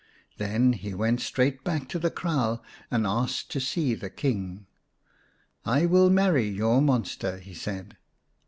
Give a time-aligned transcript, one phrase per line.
[0.39, 4.65] Then he went straight back to the kraal and asked to see the King."
[5.63, 7.97] I will marry your monster," he said.